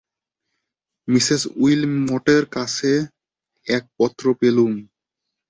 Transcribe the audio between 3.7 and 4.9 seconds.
এক পত্র পেলুম।